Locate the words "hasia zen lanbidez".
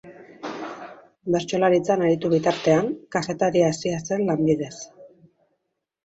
3.67-4.71